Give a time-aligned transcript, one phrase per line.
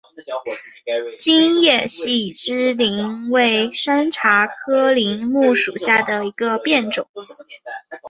[1.19, 7.07] 金叶细枝柃为山茶科柃木属下的一个变种。